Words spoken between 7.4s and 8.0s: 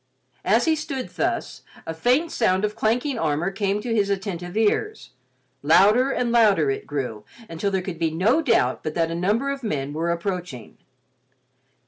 until there could